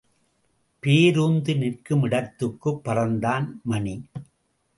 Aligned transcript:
பேருந்து 0.79 1.53
நிற்குமிடத்துக்குப் 1.53 2.81
பறந்தான் 2.85 3.47
மணி. 3.63 3.95